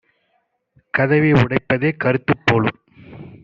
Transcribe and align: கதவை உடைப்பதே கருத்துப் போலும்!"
கதவை 0.93 1.31
உடைப்பதே 1.33 1.91
கருத்துப் 1.97 2.43
போலும்!" 2.45 2.79